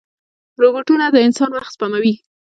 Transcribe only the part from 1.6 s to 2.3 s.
سپموي.